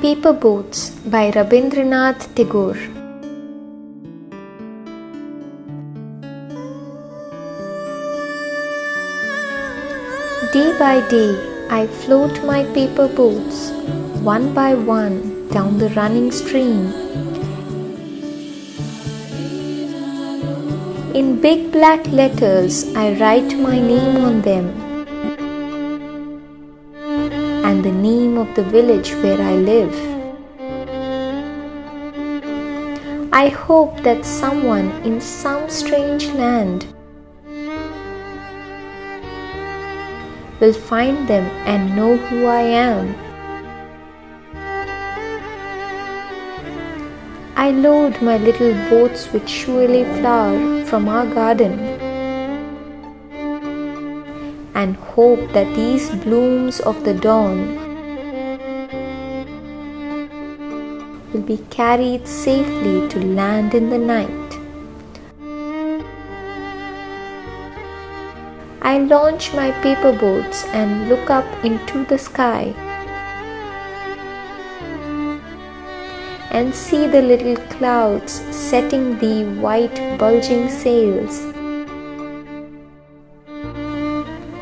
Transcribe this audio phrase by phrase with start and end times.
[0.00, 2.78] Paper Boats by Rabindranath Tagore.
[10.52, 11.34] Day by day,
[11.68, 13.70] I float my paper boats,
[14.22, 16.92] one by one, down the running stream.
[21.12, 24.87] In big black letters, I write my name on them
[27.64, 29.94] and the name of the village where I live.
[33.32, 36.86] I hope that someone in some strange land
[40.60, 43.14] will find them and know who I am.
[47.56, 52.07] I load my little boats with shiuli flower from our garden
[54.74, 57.76] and hope that these blooms of the dawn
[61.32, 64.48] will be carried safely to land in the night.
[68.80, 72.74] I launch my paper boats and look up into the sky
[76.50, 81.57] and see the little clouds setting the white bulging sails.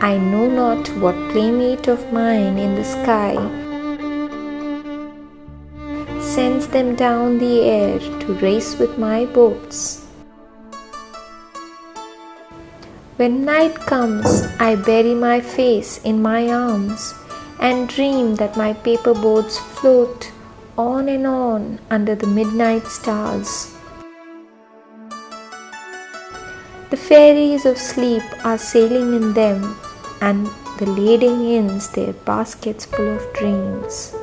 [0.00, 3.34] I know not what playmate of mine in the sky
[6.20, 10.04] sends them down the air to race with my boats.
[13.16, 17.14] When night comes, I bury my face in my arms
[17.58, 20.30] and dream that my paper boats float
[20.76, 23.72] on and on under the midnight stars.
[26.90, 29.74] The fairies of sleep are sailing in them,
[30.20, 30.46] and
[30.78, 34.15] the lading ins their baskets full of dreams.